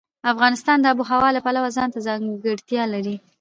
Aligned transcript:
افغانستان 0.33 0.77
د 0.81 0.85
آب 0.91 0.97
وهوا 1.01 1.29
د 1.33 1.37
پلوه 1.45 1.69
ځانته 1.77 1.99
ځانګړتیا 2.07 2.83
لري. 2.93 3.15